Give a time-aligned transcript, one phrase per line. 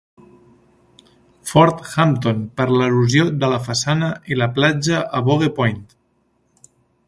[1.49, 5.81] Fort Hampton per l'erosió de la façana i la platja a Bogue Point.